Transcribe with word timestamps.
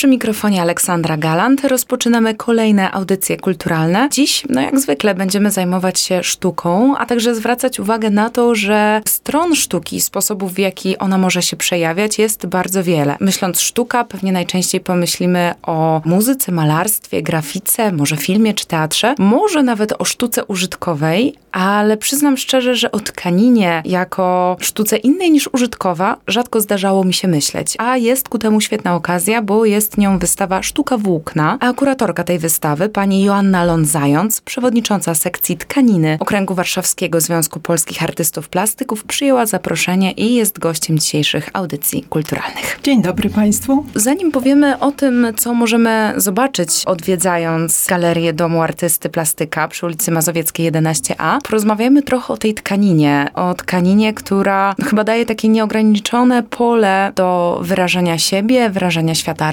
Przy 0.00 0.08
mikrofonie 0.08 0.62
Aleksandra 0.62 1.16
Galant 1.16 1.64
rozpoczynamy 1.64 2.34
kolejne 2.34 2.92
audycje 2.92 3.36
kulturalne. 3.36 4.08
Dziś, 4.12 4.42
no 4.48 4.60
jak 4.60 4.80
zwykle, 4.80 5.14
będziemy 5.14 5.50
zajmować 5.50 6.00
się 6.00 6.22
sztuką, 6.22 6.96
a 6.96 7.06
także 7.06 7.34
zwracać 7.34 7.80
uwagę 7.80 8.10
na 8.10 8.30
to, 8.30 8.54
że 8.54 9.02
stron 9.08 9.54
sztuki, 9.54 10.00
sposobów 10.00 10.54
w 10.54 10.58
jaki 10.58 10.98
ona 10.98 11.18
może 11.18 11.42
się 11.42 11.56
przejawiać, 11.56 12.18
jest 12.18 12.46
bardzo 12.46 12.82
wiele. 12.82 13.16
Myśląc 13.20 13.60
sztuka, 13.60 14.04
pewnie 14.04 14.32
najczęściej 14.32 14.80
pomyślimy 14.80 15.54
o 15.62 16.02
muzyce, 16.04 16.52
malarstwie, 16.52 17.22
grafice, 17.22 17.92
może 17.92 18.16
filmie 18.16 18.54
czy 18.54 18.66
teatrze, 18.66 19.14
może 19.18 19.62
nawet 19.62 19.92
o 19.98 20.04
sztuce 20.04 20.44
użytkowej, 20.44 21.34
ale 21.52 21.96
przyznam 21.96 22.36
szczerze, 22.36 22.74
że 22.74 22.92
o 22.92 23.00
tkaninie 23.00 23.82
jako 23.84 24.56
sztuce 24.60 24.96
innej 24.96 25.30
niż 25.30 25.48
użytkowa 25.52 26.16
rzadko 26.26 26.60
zdarzało 26.60 27.04
mi 27.04 27.14
się 27.14 27.28
myśleć. 27.28 27.74
A 27.78 27.96
jest 27.96 28.28
ku 28.28 28.38
temu 28.38 28.60
świetna 28.60 28.94
okazja, 28.94 29.42
bo 29.42 29.64
jest 29.64 29.89
nią 29.96 30.18
wystawa 30.18 30.62
Sztuka 30.62 30.98
Włókna, 30.98 31.56
a 31.60 31.72
kuratorka 31.72 32.24
tej 32.24 32.38
wystawy, 32.38 32.88
pani 32.88 33.22
Joanna 33.22 33.64
Ląd-Zając, 33.64 34.40
przewodnicząca 34.40 35.14
sekcji 35.14 35.56
tkaniny 35.56 36.16
Okręgu 36.20 36.54
Warszawskiego 36.54 37.20
Związku 37.20 37.60
Polskich 37.60 38.02
Artystów 38.02 38.48
Plastyków, 38.48 39.04
przyjęła 39.04 39.46
zaproszenie 39.46 40.12
i 40.12 40.34
jest 40.34 40.58
gościem 40.58 40.98
dzisiejszych 40.98 41.50
audycji 41.52 42.02
kulturalnych. 42.02 42.80
Dzień 42.82 43.02
dobry 43.02 43.30
Państwu. 43.30 43.86
Zanim 43.94 44.32
powiemy 44.32 44.78
o 44.78 44.92
tym, 44.92 45.26
co 45.36 45.54
możemy 45.54 46.12
zobaczyć 46.16 46.82
odwiedzając 46.86 47.86
Galerię 47.88 48.32
Domu 48.32 48.62
Artysty 48.62 49.08
Plastyka 49.08 49.68
przy 49.68 49.86
ulicy 49.86 50.10
Mazowieckiej 50.10 50.72
11a, 50.72 51.38
porozmawiamy 51.40 52.02
trochę 52.02 52.34
o 52.34 52.36
tej 52.36 52.54
tkaninie. 52.54 53.28
O 53.34 53.54
tkaninie, 53.54 54.14
która 54.14 54.74
chyba 54.84 55.04
daje 55.04 55.26
takie 55.26 55.48
nieograniczone 55.48 56.42
pole 56.42 57.12
do 57.14 57.60
wyrażenia 57.62 58.18
siebie, 58.18 58.70
wyrażenia 58.70 59.14
świata 59.14 59.46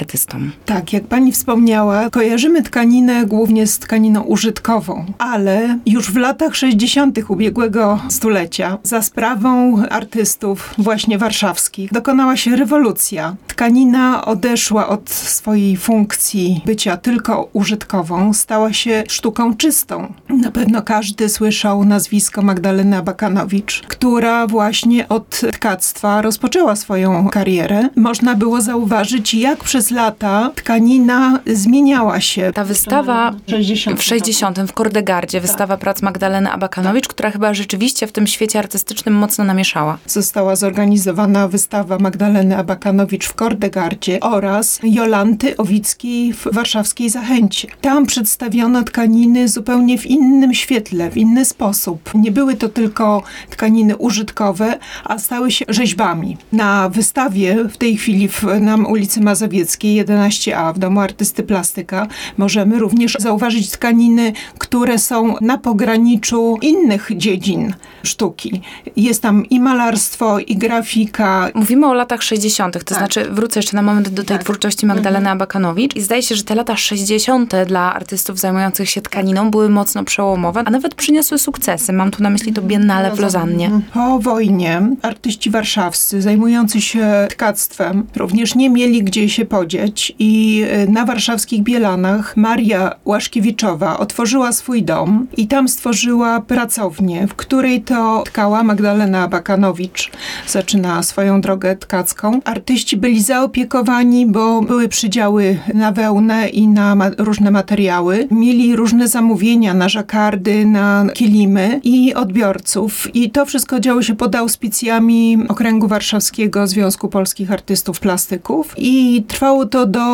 Tak, 0.65 0.93
jak 0.93 1.03
Pani 1.03 1.31
wspomniała, 1.31 2.09
kojarzymy 2.09 2.63
tkaninę 2.63 3.25
głównie 3.25 3.67
z 3.67 3.79
tkaniną 3.79 4.21
użytkową, 4.21 5.05
ale 5.17 5.79
już 5.85 6.11
w 6.11 6.15
latach 6.15 6.55
60. 6.55 7.19
ubiegłego 7.27 7.99
stulecia 8.09 8.77
za 8.83 9.01
sprawą 9.01 9.83
artystów 9.89 10.73
właśnie 10.77 11.17
warszawskich 11.17 11.91
dokonała 11.93 12.37
się 12.37 12.55
rewolucja. 12.55 13.35
Tkanina 13.47 14.25
odeszła 14.25 14.87
od 14.87 15.09
swojej 15.09 15.77
funkcji 15.77 16.61
bycia 16.65 16.97
tylko 16.97 17.49
użytkową, 17.53 18.33
stała 18.33 18.73
się 18.73 19.03
sztuką 19.07 19.55
czystą. 19.55 20.13
Na 20.29 20.51
pewno 20.51 20.81
każdy 20.81 21.29
słyszał 21.29 21.85
nazwisko 21.85 22.41
Magdaleny 22.41 22.97
Abakanowicz, 22.97 23.83
która 23.87 24.47
właśnie 24.47 25.09
od 25.09 25.41
tkactwa 25.51 26.21
rozpoczęła 26.21 26.75
swoją 26.75 27.29
karierę. 27.29 27.89
Można 27.95 28.35
było 28.35 28.61
zauważyć, 28.61 29.33
jak 29.33 29.63
przez 29.63 29.91
lata 29.91 30.16
tkanina 30.55 31.39
zmieniała 31.45 32.21
się. 32.21 32.51
Ta 32.55 32.63
wystawa 32.63 33.31
w 33.47 33.51
60. 33.51 33.99
w 33.99 34.03
60. 34.03 34.59
w 34.59 34.73
Kordegardzie, 34.73 35.41
wystawa 35.41 35.77
prac 35.77 36.01
Magdaleny 36.01 36.51
Abakanowicz, 36.51 37.07
która 37.07 37.31
chyba 37.31 37.53
rzeczywiście 37.53 38.07
w 38.07 38.11
tym 38.11 38.27
świecie 38.27 38.59
artystycznym 38.59 39.13
mocno 39.13 39.43
namieszała. 39.43 39.97
Została 40.07 40.55
zorganizowana 40.55 41.47
wystawa 41.47 41.97
Magdaleny 41.99 42.57
Abakanowicz 42.57 43.25
w 43.25 43.33
Kordegardzie 43.33 44.19
oraz 44.19 44.79
Jolanty 44.83 45.57
Owickiej 45.57 46.33
w 46.33 46.47
warszawskiej 46.51 47.09
Zachęcie. 47.09 47.67
Tam 47.81 48.05
przedstawiono 48.05 48.83
tkaniny 48.83 49.47
zupełnie 49.47 49.97
w 49.97 50.05
innym 50.05 50.53
świetle, 50.53 51.11
w 51.11 51.17
inny 51.17 51.45
sposób. 51.45 52.11
Nie 52.13 52.31
były 52.31 52.55
to 52.55 52.69
tylko 52.69 53.23
tkaniny 53.49 53.97
użytkowe, 53.97 54.79
a 55.03 55.19
stały 55.19 55.51
się 55.51 55.65
rzeźbami. 55.69 56.37
Na 56.51 56.89
wystawie 56.89 57.63
w 57.63 57.77
tej 57.77 57.97
chwili 57.97 58.27
w, 58.27 58.43
na 58.61 58.75
ulicy 58.75 59.21
Mazowieckiej 59.21 60.06
11a 60.07 60.73
w 60.73 60.79
Domu 60.79 60.99
Artysty 60.99 61.43
Plastyka 61.43 62.07
możemy 62.37 62.79
również 62.79 63.17
zauważyć 63.19 63.69
tkaniny, 63.69 64.33
które 64.57 64.99
są 64.99 65.35
na 65.41 65.57
pograniczu 65.57 66.57
innych 66.61 67.09
dziedzin 67.15 67.73
sztuki. 68.03 68.61
Jest 68.95 69.21
tam 69.21 69.45
i 69.45 69.59
malarstwo, 69.59 70.39
i 70.39 70.55
grafika. 70.55 71.49
Mówimy 71.53 71.87
o 71.87 71.93
latach 71.93 72.23
60., 72.23 72.73
to 72.73 72.79
Tak. 72.79 72.97
znaczy 72.97 73.25
wrócę 73.31 73.59
jeszcze 73.59 73.75
na 73.75 73.81
moment 73.81 74.09
do 74.09 74.23
tej 74.23 74.37
Tak. 74.37 74.43
twórczości 74.43 74.85
Magdaleny 74.85 75.29
Abakanowicz 75.29 75.95
i 75.95 76.01
zdaje 76.01 76.23
się, 76.23 76.35
że 76.35 76.43
te 76.43 76.55
lata 76.55 76.75
60. 76.77 77.53
dla 77.65 77.93
artystów 77.93 78.39
zajmujących 78.39 78.89
się 78.89 79.01
tkaniną 79.01 79.51
były 79.51 79.69
mocno 79.69 80.03
przełomowe, 80.03 80.63
a 80.65 80.71
nawet 80.71 80.95
przyniosły 80.95 81.37
sukcesy. 81.37 81.93
Mam 81.93 82.11
tu 82.11 82.23
na 82.23 82.29
myśli 82.29 82.53
to 82.53 82.61
Biennale 82.61 83.11
w 83.15 83.19
Lozannie. 83.19 83.71
Po 83.93 84.19
wojnie 84.19 84.81
artyści 85.01 85.49
warszawscy 85.49 86.21
zajmujący 86.21 86.81
się 86.81 87.27
tkactwem 87.29 88.07
również 88.15 88.55
nie 88.55 88.69
mieli 88.69 89.03
gdzie 89.03 89.29
się 89.29 89.45
podzieć 89.45 89.86
i 90.19 90.63
y, 90.87 90.91
na 90.91 91.05
warszawskich 91.05 91.63
Bielanach 91.63 92.37
Maria 92.37 92.91
Łaszkiewiczowa 93.05 93.99
otworzyła 93.99 94.51
swój 94.51 94.83
dom 94.83 95.27
i 95.37 95.47
tam 95.47 95.67
stworzyła 95.67 96.41
pracownię, 96.41 97.27
w 97.27 97.35
której 97.35 97.81
to 97.81 98.23
tkała 98.25 98.63
Magdalena 98.63 99.23
Abakanowicz. 99.23 100.11
Zaczyna 100.47 101.03
swoją 101.03 101.41
drogę 101.41 101.75
tkacką. 101.75 102.39
Artyści 102.45 102.97
byli 102.97 103.21
zaopiekowani, 103.21 104.25
bo 104.25 104.61
były 104.61 104.87
przydziały 104.89 105.59
na 105.73 105.91
wełnę 105.91 106.49
i 106.49 106.67
na 106.67 106.95
ma- 106.95 107.11
różne 107.17 107.51
materiały. 107.51 108.27
Mieli 108.31 108.75
różne 108.75 109.07
zamówienia 109.07 109.73
na 109.73 109.89
żakardy, 109.89 110.65
na 110.65 111.05
kilimy 111.13 111.79
i 111.83 112.13
odbiorców. 112.13 113.15
I 113.15 113.31
to 113.31 113.45
wszystko 113.45 113.79
działo 113.79 114.01
się 114.01 114.15
pod 114.15 114.35
auspicjami 114.35 115.37
Okręgu 115.47 115.87
Warszawskiego 115.87 116.67
Związku 116.67 117.09
Polskich 117.09 117.51
Artystów 117.51 117.99
Plastyków 117.99 118.73
i 118.77 119.23
trwało 119.27 119.65
to 119.65 119.76
do 119.85 120.07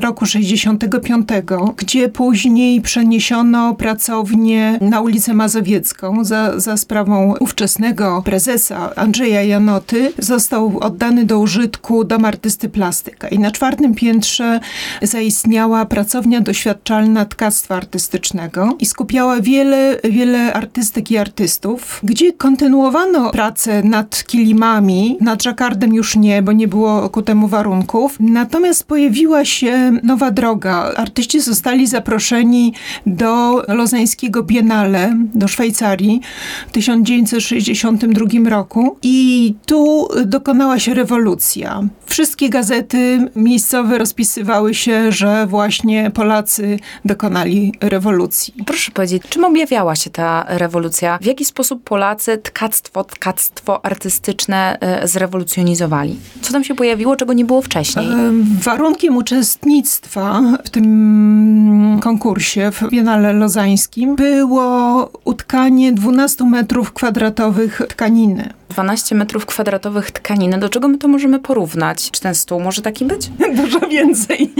roku 0.00 0.26
65, 0.26 1.28
gdzie 1.76 2.08
później 2.08 2.80
przeniesiono 2.80 3.74
pracownię 3.74 4.78
na 4.80 5.00
ulicę 5.00 5.34
Mazowiecką 5.34 6.24
za, 6.24 6.60
za 6.60 6.76
sprawą 6.76 7.34
ówczesnego 7.40 8.22
prezesa 8.24 8.94
Andrzeja 8.96 9.42
Janoty. 9.42 10.12
Został 10.18 10.78
oddany 10.80 11.24
do 11.24 11.38
użytku 11.38 12.04
Dom 12.04 12.24
Artysty 12.24 12.68
Plastyka 12.68 13.28
i 13.28 13.38
na 13.38 13.50
czwartym 13.50 13.94
piętrze 13.94 14.60
zaistniała 15.02 15.84
pracownia 15.86 16.40
doświadczalna 16.40 17.24
tkactwa 17.24 17.76
artystycznego 17.76 18.76
i 18.78 18.86
skupiała 18.86 19.40
wiele, 19.40 19.96
wiele 20.04 20.52
artystek 20.52 21.10
i 21.10 21.18
artystów, 21.18 22.00
gdzie 22.02 22.32
kontynuowano 22.32 23.30
pracę 23.30 23.82
nad 23.82 24.24
kilimami, 24.24 25.16
nad 25.20 25.42
żakardem 25.42 25.94
już 25.94 26.16
nie, 26.16 26.42
bo 26.42 26.52
nie 26.52 26.68
było 26.68 27.08
ku 27.08 27.22
temu 27.22 27.48
warunków. 27.48 28.16
Natomiast 28.20 28.84
pojawiła 28.84 29.09
się 29.44 29.92
nowa 30.02 30.30
droga. 30.30 30.92
Artyści 30.96 31.40
zostali 31.40 31.86
zaproszeni 31.86 32.74
do 33.06 33.62
lozańskiego 33.68 34.42
Biennale, 34.42 35.16
do 35.34 35.48
Szwajcarii 35.48 36.20
w 36.68 36.72
1962 36.72 38.50
roku 38.50 38.96
i 39.02 39.54
tu 39.66 40.08
dokonała 40.26 40.78
się 40.78 40.94
rewolucja. 40.94 41.82
Wszystkie 42.06 42.48
gazety 42.48 43.30
miejscowe 43.36 43.98
rozpisywały 43.98 44.74
się, 44.74 45.12
że 45.12 45.46
właśnie 45.46 46.10
Polacy 46.10 46.78
dokonali 47.04 47.74
rewolucji. 47.80 48.54
Proszę 48.66 48.92
powiedzieć, 48.92 49.22
czym 49.28 49.44
objawiała 49.44 49.96
się 49.96 50.10
ta 50.10 50.44
rewolucja? 50.48 51.18
W 51.22 51.24
jaki 51.24 51.44
sposób 51.44 51.84
Polacy 51.84 52.38
tkactwo, 52.38 53.04
tkactwo 53.04 53.84
artystyczne 53.84 54.78
e, 54.80 55.08
zrewolucjonizowali? 55.08 56.16
Co 56.42 56.52
tam 56.52 56.64
się 56.64 56.74
pojawiło, 56.74 57.16
czego 57.16 57.32
nie 57.32 57.44
było 57.44 57.62
wcześniej? 57.62 58.06
Em, 58.06 58.46
Warunkiem 59.00 59.16
uczestnictwa 59.16 60.42
w 60.64 60.70
tym 60.70 62.00
konkursie 62.02 62.70
w 62.72 62.90
Biennale 62.90 63.32
Lozańskim 63.32 64.16
było 64.16 65.10
utkanie 65.24 65.92
12 65.92 66.44
metrów 66.44 66.92
kwadratowych 66.92 67.82
tkaniny. 67.88 68.52
12 68.70 69.14
metrów 69.14 69.46
kwadratowych 69.46 70.10
tkaniny. 70.10 70.58
Do 70.58 70.68
czego 70.68 70.88
my 70.88 70.98
to 70.98 71.08
możemy 71.08 71.38
porównać? 71.38 72.10
Czy 72.10 72.20
ten 72.20 72.34
stół 72.34 72.60
może 72.60 72.82
taki 72.82 73.04
być? 73.04 73.30
Dużo 73.62 73.80
więcej. 73.80 74.52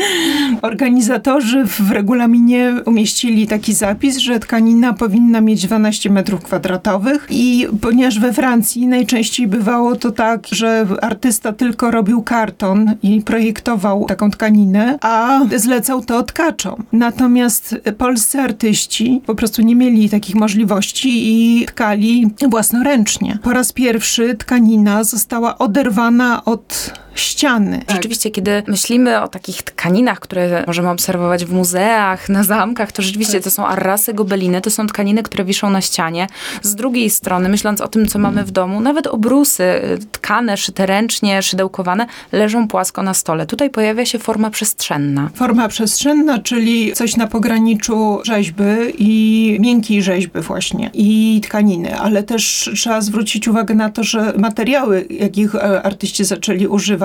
Organizatorzy 0.63 1.65
w 1.65 1.91
regulaminie 1.91 2.75
umieścili 2.87 3.47
taki 3.47 3.73
zapis, 3.73 4.17
że 4.17 4.41
tkanina 4.41 4.93
powinna 4.93 5.41
mieć 5.41 5.67
12 5.67 6.11
metrów 6.11 6.43
kwadratowych 6.43 7.27
i 7.31 7.67
ponieważ 7.81 8.19
we 8.19 8.33
Francji 8.33 8.87
najczęściej 8.87 9.47
bywało 9.47 9.97
to 9.97 10.11
tak, 10.11 10.47
że 10.53 10.87
artysta 11.03 11.53
tylko 11.53 11.91
robił 11.91 12.23
karton 12.23 12.95
i 13.03 13.23
projektował 13.23 14.05
taką 14.05 14.31
tkaninę, 14.31 14.99
a 15.01 15.41
zlecał 15.57 16.05
to 16.05 16.23
tkaczom. 16.23 16.85
Natomiast 16.93 17.77
polscy 17.99 18.41
artyści 18.41 19.23
po 19.27 19.35
prostu 19.35 19.63
nie 19.63 19.77
mieli 19.77 20.11
takich 20.11 20.35
możliwości 20.35 21.11
i 21.13 21.67
tkali 21.67 22.31
własnoręcznie. 22.49 23.39
Po 23.43 23.53
raz 23.53 23.73
pierwszy 23.73 24.00
tkanina 24.39 25.05
została 25.05 25.59
oderwana 25.59 26.45
od 26.45 26.93
ściany. 27.15 27.83
Rzeczywiście, 27.89 28.31
kiedy 28.31 28.63
myślimy 28.67 29.23
o 29.23 29.29
takich 29.29 29.63
tkaninach, 29.63 30.21
które 30.21 30.65
możemy 30.67 30.91
obserwować 30.91 31.45
w 31.45 31.53
muzeach, 31.53 32.29
na 32.29 32.45
zamkach, 32.45 32.93
to 32.93 33.03
rzeczywiście 33.03 33.33
Tak. 33.33 33.43
to 33.43 33.51
są 33.51 33.67
arrasy, 33.67 34.15
gobeliny, 34.15 34.61
to 34.61 34.71
są 34.71 34.87
tkaniny, 34.87 35.23
które 35.23 35.45
wiszą 35.45 35.71
na 35.71 35.81
ścianie. 35.81 36.27
Z 36.63 36.75
drugiej 36.75 37.11
strony, 37.11 37.49
myśląc 37.49 37.81
o 37.81 37.89
tym, 37.89 38.07
co 38.07 38.19
mamy 38.19 38.45
w 38.45 38.51
domu, 38.51 38.81
nawet 38.81 39.07
obrusy 39.07 39.63
y, 39.63 39.99
tkane, 40.13 40.57
szyte 40.57 40.87
ręcznie, 40.87 41.43
szydełkowane, 41.43 42.07
leżą 42.33 42.69
płasko 42.69 43.03
na 43.03 43.15
stole. 43.15 43.47
Tutaj 43.47 43.71
pojawia 43.71 44.07
się 44.07 44.19
forma 44.19 44.51
przestrzenna. 44.51 45.31
Forma 45.35 45.69
przestrzenna, 45.69 46.39
czyli 46.39 46.93
coś 46.93 47.17
na 47.17 47.27
pograniczu 47.27 48.21
rzeźby 48.25 48.63
i 48.99 49.57
miękkiej 49.61 50.03
rzeźby 50.03 50.41
właśnie 50.41 50.91
i 50.95 51.41
tkaniny, 51.45 51.99
ale 51.99 52.23
też 52.23 52.71
trzeba 52.77 53.01
zwrócić 53.01 53.49
uwagę 53.49 53.75
na 53.75 53.91
to, 53.91 54.05
że 54.05 54.33
materiały, 54.39 55.07
jakich 55.11 55.55
e, 55.55 55.83
artyści 55.83 56.25
zaczęli 56.25 56.67
używać, 56.67 57.00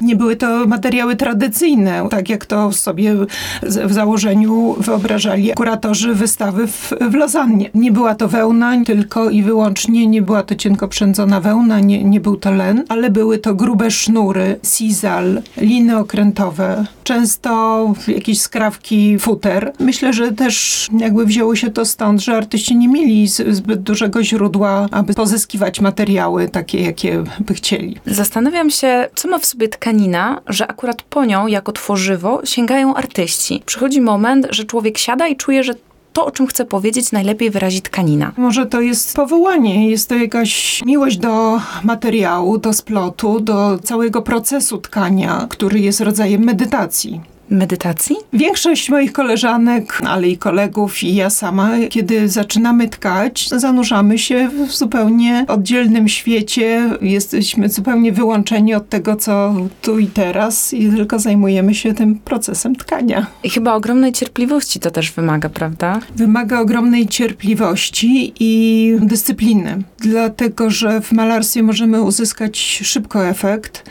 nie 0.00 0.16
były 0.16 0.36
to 0.36 0.66
materiały 0.66 1.16
tradycyjne, 1.16 2.08
tak 2.10 2.28
jak 2.28 2.46
to 2.46 2.72
sobie 2.72 3.14
w 3.62 3.92
założeniu 3.92 4.76
wyobrażali 4.78 5.52
kuratorzy 5.56 6.14
wystawy 6.14 6.66
w, 6.66 6.92
w 7.10 7.14
Lozannie. 7.14 7.70
Nie 7.74 7.92
była 7.92 8.14
to 8.14 8.28
wełna 8.28 8.84
tylko 8.86 9.30
i 9.30 9.42
wyłącznie, 9.42 10.06
nie 10.06 10.22
była 10.22 10.42
to 10.42 10.54
cienko 10.54 10.88
przędzona 10.88 11.40
wełna, 11.40 11.80
nie, 11.80 12.04
nie 12.04 12.20
był 12.20 12.36
to 12.36 12.50
len, 12.50 12.84
ale 12.88 13.10
były 13.10 13.38
to 13.38 13.54
grube 13.54 13.90
sznury, 13.90 14.58
sizal, 14.62 15.42
liny 15.56 15.98
okrętowe, 15.98 16.84
często 17.04 17.92
jakieś 18.08 18.40
skrawki 18.40 19.18
futer. 19.18 19.72
Myślę, 19.78 20.12
że 20.12 20.32
też 20.32 20.88
jakby 20.98 21.26
wzięło 21.26 21.56
się 21.56 21.70
to 21.70 21.84
stąd, 21.84 22.20
że 22.20 22.36
artyści 22.36 22.76
nie 22.76 22.88
mieli 22.88 23.28
zbyt 23.28 23.82
dużego 23.82 24.24
źródła, 24.24 24.88
aby 24.90 25.14
pozyskiwać 25.14 25.80
materiały 25.80 26.48
takie, 26.48 26.82
jakie 26.82 27.24
by 27.40 27.54
chcieli. 27.54 27.96
Zastanawiam 28.06 28.70
się, 28.70 29.08
co 29.14 29.28
ma 29.28 29.38
w 29.38 29.44
sobie 29.44 29.68
tkanina, 29.68 30.40
że 30.46 30.66
akurat 30.66 31.02
po 31.02 31.24
nią, 31.24 31.46
jako 31.46 31.72
tworzywo, 31.72 32.40
sięgają 32.44 32.94
artyści. 32.94 33.62
Przychodzi 33.66 34.00
moment, 34.00 34.46
że 34.50 34.64
człowiek 34.64 34.98
siada 34.98 35.26
i 35.26 35.36
czuje, 35.36 35.64
że 35.64 35.74
to, 36.14 36.26
o 36.26 36.30
czym 36.30 36.46
chce 36.46 36.64
powiedzieć, 36.64 37.12
najlepiej 37.12 37.50
wyrazi 37.50 37.82
tkanina. 37.82 38.32
Może 38.36 38.66
to 38.66 38.80
jest 38.80 39.16
powołanie, 39.16 39.90
jest 39.90 40.08
to 40.08 40.14
jakaś 40.14 40.82
miłość 40.86 41.16
do 41.18 41.60
materiału, 41.82 42.58
do 42.58 42.72
splotu, 42.72 43.40
do 43.40 43.78
całego 43.78 44.22
procesu 44.22 44.78
tkania, 44.78 45.46
który 45.50 45.80
jest 45.80 46.00
rodzajem 46.00 46.44
medytacji. 46.44 47.33
Medytacji? 47.50 48.16
Większość 48.32 48.90
moich 48.90 49.12
koleżanek, 49.12 50.00
ale 50.06 50.28
i 50.28 50.38
kolegów, 50.38 51.02
i 51.02 51.14
ja 51.14 51.30
sama, 51.30 51.70
kiedy 51.90 52.28
zaczynamy 52.28 52.88
tkać, 52.88 53.48
zanurzamy 53.48 54.18
się 54.18 54.48
w 54.48 54.72
zupełnie 54.72 55.44
oddzielnym 55.48 56.08
świecie. 56.08 56.90
Jesteśmy 57.00 57.68
zupełnie 57.68 58.12
wyłączeni 58.12 58.74
od 58.74 58.88
tego, 58.88 59.16
co 59.16 59.54
tu 59.82 59.98
i 59.98 60.06
teraz, 60.06 60.74
i 60.74 60.90
tylko 60.90 61.18
zajmujemy 61.18 61.74
się 61.74 61.94
tym 61.94 62.18
procesem 62.18 62.76
tkania. 62.76 63.26
I 63.42 63.50
chyba 63.50 63.74
ogromnej 63.74 64.12
cierpliwości 64.12 64.80
to 64.80 64.90
też 64.90 65.12
wymaga, 65.12 65.48
prawda? 65.48 66.00
Wymaga 66.16 66.60
ogromnej 66.60 67.06
cierpliwości 67.06 68.32
i 68.40 68.96
dyscypliny, 69.02 69.82
dlatego 69.98 70.70
że 70.70 71.00
w 71.00 71.12
malarstwie 71.12 71.62
możemy 71.62 72.02
uzyskać 72.02 72.58
szybko 72.82 73.26
efekt. 73.26 73.90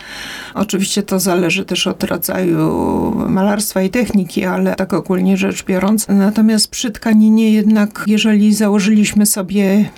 Oczywiście 0.53 1.03
to 1.03 1.19
zależy 1.19 1.65
też 1.65 1.87
od 1.87 2.03
rodzaju 2.03 3.13
malarstwa 3.29 3.42
i 3.85 3.89
techniki, 3.89 4.45
ale 4.45 4.75
tak 4.75 4.93
ogólnie 4.93 5.37
rzecz 5.37 5.65
biorąc. 5.65 6.07
Natomiast 6.09 6.67
przy 6.67 6.91
tkaninie 6.91 7.51
jednak, 7.51 8.03
jeżeli 8.07 8.53
założyliśmy 8.53 9.25
sobie 9.25 9.89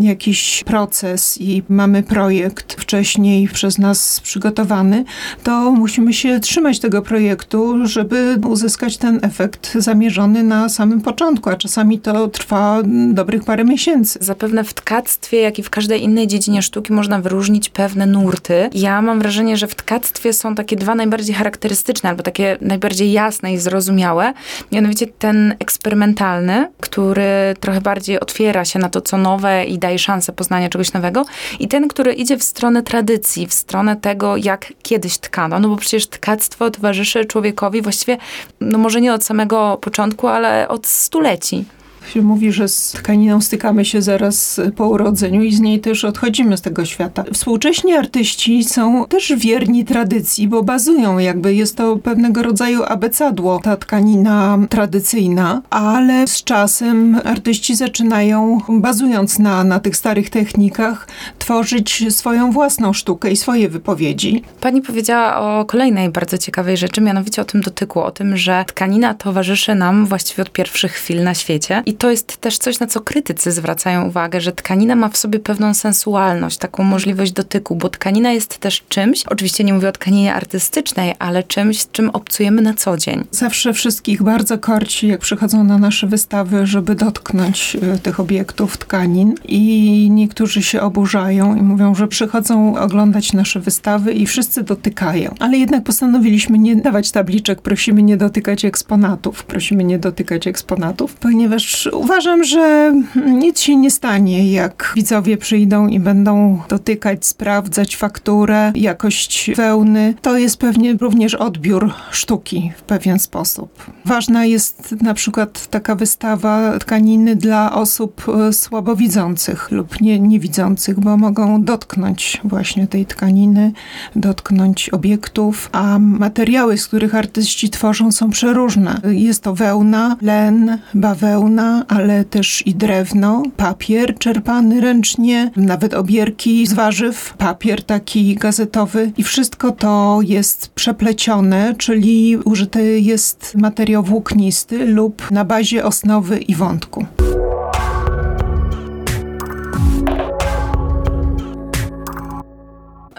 jakiś 0.00 0.64
proces 0.64 1.40
i 1.40 1.62
mamy 1.68 2.02
projekt 2.02 2.72
wcześniej 2.80 3.48
przez 3.48 3.78
nas 3.78 4.20
przygotowany, 4.20 5.04
to 5.42 5.72
musimy 5.72 6.12
się 6.12 6.40
trzymać 6.40 6.80
tego 6.80 7.02
projektu, 7.02 7.86
żeby 7.86 8.38
uzyskać 8.48 8.96
ten 8.96 9.18
efekt 9.22 9.74
zamierzony 9.74 10.42
na 10.42 10.68
samym 10.68 11.00
początku, 11.00 11.50
a 11.50 11.56
czasami 11.56 11.98
to 11.98 12.28
trwa 12.28 12.82
dobrych 13.12 13.44
parę 13.44 13.64
miesięcy. 13.64 14.18
Zapewne 14.22 14.64
w 14.64 14.74
tkactwie, 14.74 15.40
jak 15.40 15.58
i 15.58 15.62
w 15.62 15.70
każdej 15.70 16.02
innej 16.02 16.26
dziedzinie 16.26 16.62
sztuki 16.62 16.92
można 16.92 17.20
wyróżnić 17.20 17.68
pewne 17.68 18.06
nurty. 18.06 18.70
Ja 18.74 19.02
mam 19.02 19.18
wrażenie, 19.18 19.56
że 19.56 19.66
w 19.66 19.74
tkactwie 19.74 20.32
są 20.32 20.54
takie 20.54 20.76
dwa 20.76 20.94
najbardziej 20.94 21.34
charakterystyczne, 21.34 22.10
albo 22.10 22.22
takie 22.22 22.58
najbardziej 22.60 22.91
jasne 23.00 23.52
i 23.52 23.58
zrozumiałe. 23.58 24.32
Mianowicie 24.72 25.06
ten 25.06 25.54
eksperymentalny, 25.58 26.72
który 26.80 27.54
trochę 27.60 27.80
bardziej 27.80 28.20
otwiera 28.20 28.64
się 28.64 28.78
na 28.78 28.88
to, 28.88 29.00
co 29.00 29.18
nowe 29.18 29.64
i 29.64 29.78
daje 29.78 29.98
szansę 29.98 30.32
poznania 30.32 30.68
czegoś 30.68 30.92
nowego. 30.92 31.24
I 31.60 31.68
ten, 31.68 31.88
który 31.88 32.12
idzie 32.12 32.36
w 32.36 32.42
stronę 32.42 32.82
tradycji, 32.82 33.46
w 33.46 33.54
stronę 33.54 33.96
tego, 33.96 34.36
jak 34.36 34.72
kiedyś 34.82 35.18
tkano. 35.18 35.58
No 35.58 35.68
bo 35.68 35.76
przecież 35.76 36.06
tkactwo 36.06 36.70
towarzyszy 36.70 37.24
człowiekowi 37.24 37.82
właściwie, 37.82 38.18
no 38.60 38.78
może 38.78 39.00
nie 39.00 39.14
od 39.14 39.24
samego 39.24 39.78
początku, 39.80 40.28
ale 40.28 40.68
od 40.68 40.86
stuleci. 40.86 41.64
Się 42.08 42.22
mówi, 42.22 42.52
że 42.52 42.68
z 42.68 42.92
tkaniną 42.92 43.40
stykamy 43.40 43.84
się 43.84 44.02
zaraz 44.02 44.60
po 44.76 44.88
urodzeniu 44.88 45.42
i 45.42 45.52
z 45.52 45.60
niej 45.60 45.80
też 45.80 46.04
odchodzimy 46.04 46.56
z 46.56 46.60
tego 46.60 46.84
świata. 46.84 47.24
Współcześni 47.32 47.92
artyści 47.92 48.64
są 48.64 49.06
też 49.06 49.32
wierni 49.36 49.84
tradycji, 49.84 50.48
bo 50.48 50.62
bazują 50.62 51.18
jakby, 51.18 51.54
jest 51.54 51.76
to 51.76 51.96
pewnego 51.96 52.42
rodzaju 52.42 52.82
abecadło, 52.82 53.60
ta 53.62 53.76
tkanina 53.76 54.58
tradycyjna, 54.68 55.62
ale 55.70 56.26
z 56.26 56.44
czasem 56.44 57.20
artyści 57.24 57.74
zaczynają, 57.76 58.60
bazując 58.68 59.38
na, 59.38 59.64
na 59.64 59.80
tych 59.80 59.96
starych 59.96 60.30
technikach, 60.30 61.08
tworzyć 61.38 62.04
swoją 62.14 62.52
własną 62.52 62.92
sztukę 62.92 63.30
i 63.30 63.36
swoje 63.36 63.68
wypowiedzi. 63.68 64.42
Pani 64.60 64.82
powiedziała 64.82 65.36
o 65.40 65.64
kolejnej 65.64 66.10
bardzo 66.10 66.38
ciekawej 66.38 66.76
rzeczy, 66.76 67.00
mianowicie 67.00 67.42
o 67.42 67.44
tym 67.44 67.60
dotyku, 67.60 68.00
o 68.00 68.10
tym, 68.10 68.36
że 68.36 68.64
tkanina 68.68 69.14
towarzyszy 69.14 69.74
nam 69.74 70.06
właściwie 70.06 70.42
od 70.42 70.50
pierwszych 70.50 70.92
chwil 70.92 71.24
na 71.24 71.34
świecie. 71.34 71.82
I 71.92 71.94
to 71.94 72.10
jest 72.10 72.36
też 72.36 72.58
coś, 72.58 72.80
na 72.80 72.86
co 72.86 73.00
krytycy 73.00 73.52
zwracają 73.52 74.08
uwagę, 74.08 74.40
że 74.40 74.52
tkanina 74.52 74.96
ma 74.96 75.08
w 75.08 75.16
sobie 75.16 75.38
pewną 75.38 75.74
sensualność, 75.74 76.58
taką 76.58 76.82
możliwość 76.82 77.32
dotyku, 77.32 77.76
bo 77.76 77.88
tkanina 77.88 78.32
jest 78.32 78.58
też 78.58 78.82
czymś, 78.88 79.22
oczywiście 79.26 79.64
nie 79.64 79.74
mówię 79.74 79.88
o 79.88 79.92
tkaninie 79.92 80.34
artystycznej, 80.34 81.14
ale 81.18 81.42
czymś, 81.42 81.80
z 81.80 81.90
czym 81.90 82.10
obcujemy 82.10 82.62
na 82.62 82.74
co 82.74 82.96
dzień. 82.96 83.24
Zawsze 83.30 83.72
wszystkich 83.72 84.22
bardzo 84.22 84.58
korci, 84.58 85.08
jak 85.08 85.20
przychodzą 85.20 85.64
na 85.64 85.78
nasze 85.78 86.06
wystawy, 86.06 86.66
żeby 86.66 86.94
dotknąć 86.94 87.76
e, 87.82 87.98
tych 87.98 88.20
obiektów, 88.20 88.78
tkanin. 88.78 89.34
I 89.44 90.08
niektórzy 90.10 90.62
się 90.62 90.80
oburzają 90.80 91.56
i 91.56 91.62
mówią, 91.62 91.94
że 91.94 92.08
przychodzą 92.08 92.76
oglądać 92.76 93.32
nasze 93.32 93.60
wystawy 93.60 94.12
i 94.12 94.26
wszyscy 94.26 94.62
dotykają. 94.62 95.34
Ale 95.38 95.58
jednak 95.58 95.84
postanowiliśmy 95.84 96.58
nie 96.58 96.76
dawać 96.76 97.10
tabliczek, 97.10 97.62
prosimy 97.62 98.02
nie 98.02 98.16
dotykać 98.16 98.64
eksponatów. 98.64 99.44
Prosimy 99.44 99.84
nie 99.84 99.98
dotykać 99.98 100.46
eksponatów, 100.46 101.14
ponieważ 101.14 101.81
uważam, 101.86 102.44
że 102.44 102.94
nic 103.26 103.60
się 103.60 103.76
nie 103.76 103.90
stanie, 103.90 104.52
jak 104.52 104.92
widzowie 104.96 105.36
przyjdą 105.36 105.86
i 105.86 106.00
będą 106.00 106.62
dotykać, 106.68 107.26
sprawdzać 107.26 107.96
fakturę, 107.96 108.72
jakość 108.74 109.50
wełny. 109.56 110.14
To 110.22 110.38
jest 110.38 110.56
pewnie 110.56 110.94
również 110.94 111.34
odbiór 111.34 111.92
sztuki 112.10 112.72
w 112.76 112.82
pewien 112.82 113.18
sposób. 113.18 113.86
Ważna 114.04 114.44
jest 114.44 114.94
na 115.02 115.14
przykład 115.14 115.66
taka 115.66 115.94
wystawa 115.94 116.78
tkaniny 116.78 117.36
dla 117.36 117.74
osób 117.74 118.26
e, 118.28 118.52
słabowidzących 118.52 119.70
lub 119.70 120.00
nie, 120.00 120.20
niewidzących, 120.20 121.00
bo 121.00 121.16
mogą 121.16 121.64
dotknąć 121.64 122.40
właśnie 122.44 122.86
tej 122.86 123.06
tkaniny, 123.06 123.72
dotknąć 124.16 124.88
obiektów, 124.90 125.68
a 125.72 125.98
materiały, 125.98 126.78
z 126.78 126.86
których 126.86 127.14
artyści 127.14 127.70
tworzą 127.70 128.12
są 128.12 128.30
przeróżne. 128.30 129.00
Jest 129.04 129.42
to 129.42 129.54
wełna, 129.54 130.16
len, 130.22 130.78
bawełna, 130.94 131.71
ale 131.88 132.24
też 132.24 132.66
i 132.66 132.74
drewno, 132.74 133.42
papier 133.56 134.18
czerpany 134.18 134.80
ręcznie, 134.80 135.50
nawet 135.56 135.94
obierki 135.94 136.66
z 136.66 136.72
warzyw, 136.72 137.34
papier 137.38 137.82
taki 137.82 138.34
gazetowy 138.34 139.12
i 139.16 139.22
wszystko 139.22 139.72
to 139.72 140.18
jest 140.22 140.68
przeplecione, 140.68 141.74
czyli 141.78 142.36
użyty 142.44 143.00
jest 143.00 143.54
materiał 143.54 144.02
włóknisty 144.02 144.86
lub 144.86 145.30
na 145.30 145.44
bazie 145.44 145.84
osnowy 145.84 146.38
i 146.38 146.54
wątku. 146.54 147.06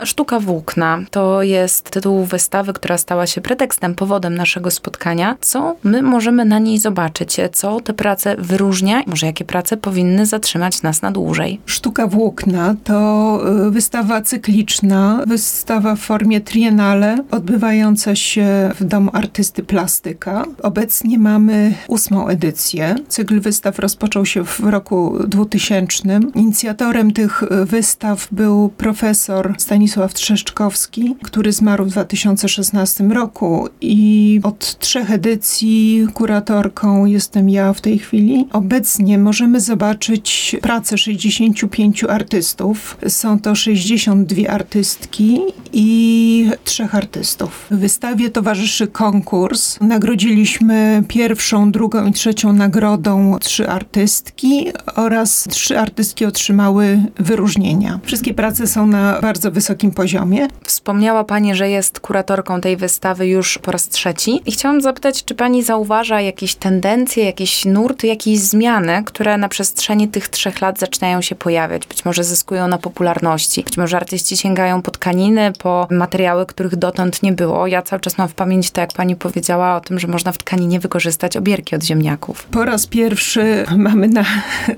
Sztuka 0.06 0.40
włókna 0.40 1.00
to 1.12 1.44
jest 1.44 1.92
tytuł 1.92 2.26
wystawy, 2.26 2.74
która 2.74 2.98
stała 2.98 3.28
się 3.28 3.42
pretekstem, 3.42 3.96
powodem 3.96 4.36
naszego 4.36 4.72
spotkania. 4.72 5.38
Co 5.42 5.76
my 5.84 6.02
możemy 6.02 6.46
na 6.46 6.60
niej 6.60 6.80
zobaczyć? 6.80 7.38
Co 7.54 7.82
te 7.82 7.94
prace 7.94 8.36
wyróżnia? 8.40 9.02
Może 9.08 9.26
jakie 9.26 9.46
prace 9.46 9.78
powinny 9.78 10.26
zatrzymać 10.26 10.82
nas 10.82 11.02
na 11.02 11.12
dłużej? 11.12 11.60
Sztuka 11.66 12.08
włókna 12.08 12.76
to 12.84 13.40
y, 13.68 13.72
wystawa 13.72 14.22
cykliczna, 14.22 15.24
wystawa 15.28 15.96
w 15.96 16.00
formie 16.00 16.42
triennale, 16.42 17.18
odbywająca 17.32 18.16
się 18.16 18.72
w 18.80 18.84
Domu 18.84 19.10
Artysty 19.14 19.64
Plastyka. 19.64 20.46
Obecnie 20.64 21.20
mamy 21.20 21.74
ósmą 21.88 22.28
edycję. 22.28 22.96
Cykl 23.08 23.40
wystaw 23.40 23.80
rozpoczął 23.80 24.26
się 24.26 24.46
w 24.46 24.60
roku 24.60 25.18
2000. 25.28 26.20
Inicjatorem 26.36 27.12
tych 27.12 27.44
y, 27.44 27.66
wystaw 27.66 28.28
był 28.32 28.70
profesor 28.70 29.54
Stanisław 29.58 29.93
Stanisław 29.94 30.14
Trzeszczkowski, 30.14 31.16
który 31.24 31.52
zmarł 31.52 31.86
w 31.86 31.90
2016 31.90 33.04
roku 33.04 33.68
i 33.82 34.40
od 34.44 34.80
trzech 34.80 35.12
edycji 35.12 36.08
kuratorką 36.14 37.06
jestem 37.06 37.50
ja 37.50 37.74
w 37.74 37.82
tej 37.82 38.00
chwili. 38.00 38.48
Obecnie 38.54 39.18
możemy 39.18 39.60
zobaczyć 39.60 40.56
pracę 40.62 40.98
65 40.98 42.04
artystów. 42.04 42.98
Są 43.08 43.40
to 43.40 43.56
62 43.56 44.50
artystki 44.50 45.40
i 45.74 46.50
trzech 46.64 46.96
artystów. 46.96 47.68
Wystawie 47.72 48.30
towarzyszy 48.30 48.88
konkurs. 48.88 49.80
Nagrodziliśmy 49.82 51.04
pierwszą, 51.08 51.72
drugą 51.72 52.06
i 52.06 52.12
trzecią 52.12 52.54
nagrodą 52.54 53.38
trzy 53.40 53.70
artystki 53.70 54.66
oraz 54.96 55.48
trzy 55.50 55.80
artystki 55.80 56.26
otrzymały 56.26 57.04
wyróżnienia. 57.20 58.00
Wszystkie 58.04 58.34
prace 58.34 58.68
są 58.68 58.88
na 58.88 59.22
bardzo 59.22 59.52
wysokim 59.52 59.83
poziomie. 59.92 60.48
Wspomniała 60.64 61.24
Pani, 61.24 61.56
że 61.56 61.70
jest 61.70 62.00
kuratorką 62.00 62.62
tej 62.62 62.78
wystawy 62.78 63.28
już 63.28 63.58
po 63.58 63.72
raz 63.72 63.90
trzeci. 63.90 64.42
I 64.46 64.52
chciałam 64.52 64.82
zapytać, 64.82 65.24
czy 65.24 65.36
Pani 65.36 65.64
zauważa 65.64 66.22
jakieś 66.22 66.56
tendencje, 66.56 67.26
jakieś 67.26 67.66
nurty, 67.66 68.08
jakieś 68.08 68.40
zmiany, 68.40 69.04
które 69.06 69.38
na 69.38 69.50
przestrzeni 69.50 70.08
tych 70.08 70.30
trzech 70.30 70.62
lat 70.62 70.80
zaczynają 70.80 71.22
się 71.22 71.36
pojawiać? 71.36 71.88
Być 71.88 72.06
może 72.06 72.24
zyskują 72.24 72.68
na 72.68 72.78
popularności, 72.78 73.64
być 73.64 73.78
może 73.78 73.98
artyści 73.98 74.38
sięgają 74.38 74.82
po 74.82 74.92
tkaniny, 74.92 75.54
po 75.60 75.88
materiały, 75.92 76.46
których 76.46 76.76
dotąd 76.76 77.24
nie 77.24 77.34
było. 77.34 77.68
Ja 77.68 77.82
cały 77.82 78.00
czas 78.00 78.18
mam 78.18 78.28
w 78.28 78.34
pamięci 78.34 78.72
to, 78.72 78.82
jak 78.82 78.94
Pani 78.94 79.16
powiedziała 79.16 79.76
o 79.76 79.82
tym, 79.82 80.00
że 80.00 80.08
można 80.08 80.32
w 80.32 80.38
tkaninie 80.38 80.80
wykorzystać 80.80 81.38
obierki 81.38 81.76
od 81.76 81.84
ziemniaków. 81.84 82.46
Po 82.46 82.66
raz 82.66 82.88
pierwszy 82.88 83.66
mamy 83.78 84.08
na, 84.08 84.26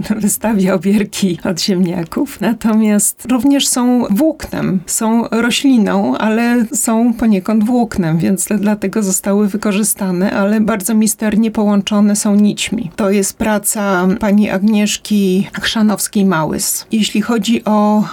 na 0.09 0.15
wystawie 0.15 0.73
obierki 0.73 1.39
od 1.43 1.61
ziemniaków, 1.61 2.41
natomiast 2.41 3.25
również 3.31 3.67
są 3.67 4.05
włóknem, 4.09 4.79
są 4.95 5.27
rośliną, 5.31 6.17
ale 6.17 6.65
są 6.73 7.13
poniekąd 7.13 7.63
włóknem, 7.63 8.17
więc 8.17 8.47
dlatego 8.59 9.03
zostały 9.03 9.47
wykorzystane, 9.47 10.31
ale 10.31 10.61
bardzo 10.61 10.93
misternie 10.93 11.51
połączone 11.51 12.15
są 12.15 12.35
nićmi. 12.35 12.91
To 12.95 13.09
jest 13.09 13.37
praca 13.37 14.07
pani 14.19 14.49
Agnieszki 14.49 15.47
Chrzanowskiej-Małys. 15.61 16.85
Jeśli 16.91 17.21
chodzi 17.21 17.65
o 17.65 18.03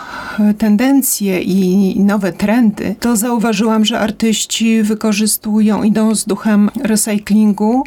tendencje 0.59 1.41
i 1.41 2.01
nowe 2.01 2.33
trendy, 2.33 2.95
to 3.01 3.17
zauważyłam, 3.17 3.85
że 3.85 4.01
artyści 4.01 4.83
wykorzystują, 4.83 5.83
idą 5.83 6.15
z 6.15 6.25
duchem 6.25 6.71
recyklingu 6.85 7.85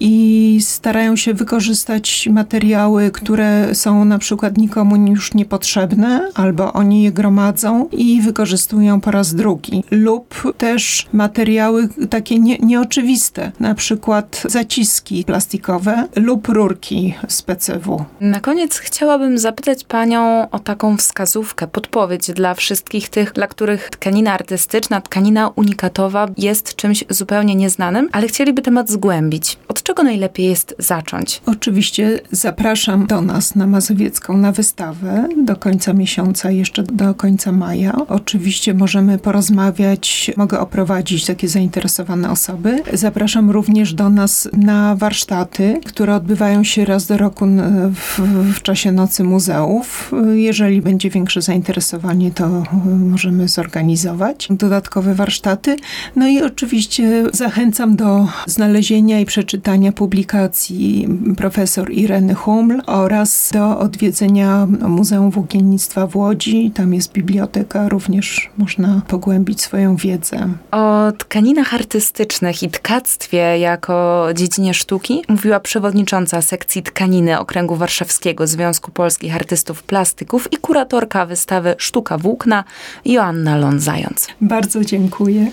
i 0.00 0.58
starają 0.60 1.16
się 1.16 1.34
wykorzystać 1.34 2.28
materiały, 2.32 3.10
które 3.10 3.74
są 3.74 4.04
na 4.04 4.18
przykład 4.18 4.58
nikomu 4.58 4.96
już 4.96 5.34
niepotrzebne, 5.34 6.28
albo 6.34 6.72
oni 6.72 7.02
je 7.02 7.12
gromadzą 7.12 7.88
i 7.92 8.21
wykorzystują 8.22 9.00
po 9.00 9.10
raz 9.10 9.34
drugi. 9.34 9.84
Lub 9.90 10.54
też 10.58 11.06
materiały 11.12 11.88
takie 12.10 12.38
nie, 12.38 12.58
nieoczywiste, 12.58 13.52
na 13.60 13.74
przykład 13.74 14.42
zaciski 14.48 15.24
plastikowe 15.24 16.08
lub 16.16 16.48
rurki 16.48 17.14
z 17.28 17.42
PCW. 17.42 18.04
Na 18.20 18.40
koniec 18.40 18.78
chciałabym 18.78 19.38
zapytać 19.38 19.84
Panią 19.84 20.50
o 20.50 20.58
taką 20.58 20.96
wskazówkę, 20.96 21.66
podpowiedź 21.66 22.32
dla 22.32 22.54
wszystkich 22.54 23.08
tych, 23.08 23.32
dla 23.32 23.46
których 23.46 23.90
tkanina 23.90 24.32
artystyczna, 24.32 25.00
tkanina 25.00 25.48
unikatowa 25.48 26.28
jest 26.38 26.76
czymś 26.76 27.04
zupełnie 27.10 27.54
nieznanym, 27.54 28.08
ale 28.12 28.28
chcieliby 28.28 28.62
temat 28.62 28.90
zgłębić. 28.90 29.58
Czego 29.92 30.02
najlepiej 30.02 30.46
jest 30.46 30.74
zacząć? 30.78 31.42
Oczywiście 31.46 32.20
zapraszam 32.30 33.06
do 33.06 33.22
nas 33.22 33.54
na 33.54 33.66
Mazowiecką 33.66 34.36
na 34.36 34.52
wystawę 34.52 35.28
do 35.44 35.56
końca 35.56 35.92
miesiąca, 35.92 36.50
jeszcze 36.50 36.82
do 36.82 37.14
końca 37.14 37.52
maja. 37.52 37.92
Oczywiście 38.08 38.74
możemy 38.74 39.18
porozmawiać, 39.18 40.30
mogę 40.36 40.60
oprowadzić 40.60 41.26
takie 41.26 41.48
zainteresowane 41.48 42.30
osoby. 42.30 42.82
Zapraszam 42.92 43.50
również 43.50 43.94
do 43.94 44.10
nas 44.10 44.48
na 44.52 44.96
warsztaty, 44.96 45.80
które 45.84 46.14
odbywają 46.14 46.64
się 46.64 46.84
raz 46.84 47.06
do 47.06 47.16
roku 47.16 47.46
w, 47.94 48.20
w 48.54 48.62
czasie 48.62 48.92
Nocy 48.92 49.24
Muzeów. 49.24 50.12
Jeżeli 50.34 50.82
będzie 50.82 51.10
większe 51.10 51.42
zainteresowanie, 51.42 52.30
to 52.30 52.62
możemy 52.98 53.48
zorganizować 53.48 54.48
dodatkowe 54.50 55.14
warsztaty. 55.14 55.76
No 56.16 56.28
i 56.28 56.42
oczywiście 56.42 57.24
zachęcam 57.32 57.96
do 57.96 58.28
znalezienia 58.46 59.20
i 59.20 59.24
przeczytania 59.24 59.81
publikacji 59.90 61.08
profesor 61.36 61.92
Ireny 61.92 62.34
Huml 62.34 62.82
oraz 62.86 63.50
do 63.52 63.78
odwiedzenia 63.78 64.66
Muzeum 64.66 65.30
Włókiennictwa 65.30 66.06
w 66.06 66.16
Łodzi. 66.16 66.70
Tam 66.74 66.94
jest 66.94 67.12
biblioteka, 67.12 67.88
również 67.88 68.50
można 68.58 69.02
pogłębić 69.08 69.60
swoją 69.60 69.96
wiedzę. 69.96 70.48
O 70.70 71.12
tkaninach 71.18 71.74
artystycznych 71.74 72.62
i 72.62 72.70
tkactwie 72.70 73.58
jako 73.58 74.26
dziedzinie 74.34 74.74
sztuki 74.74 75.22
mówiła 75.28 75.60
przewodnicząca 75.60 76.42
sekcji 76.42 76.82
tkaniny 76.82 77.38
Okręgu 77.38 77.76
Warszawskiego 77.76 78.46
Związku 78.46 78.90
Polskich 78.90 79.36
Artystów 79.36 79.82
Plastyków 79.82 80.52
i 80.52 80.56
kuratorka 80.56 81.26
wystawy 81.26 81.74
Sztuka 81.78 82.18
Włókna 82.18 82.64
Joanna 83.04 83.56
Lon-Zając. 83.56 84.26
Bardzo 84.40 84.84
dziękuję. 84.84 85.50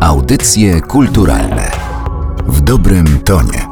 Audycje 0.00 0.80
kulturalne 0.80 1.89
dobrym 2.70 3.20
tonie. 3.24 3.69